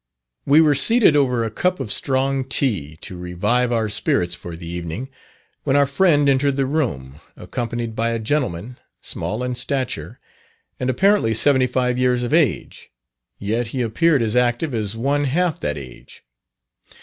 [0.47, 4.65] We were seated over a cup of strong tea, to revive our spirits for the
[4.65, 5.09] evening,
[5.63, 10.19] when our friend entered the room, accompanied by a gentleman, small in stature,
[10.79, 12.89] and apparently seventy five years of age,
[13.37, 16.23] yet he appeared as active as one half that age.